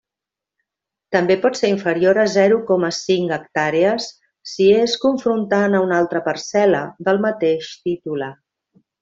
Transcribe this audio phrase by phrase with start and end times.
[1.15, 4.07] També pot ser inferior a zero coma cinc hectàrees
[4.55, 6.81] si és confrontant a una altra parcel·la
[7.11, 8.33] del mateix titular.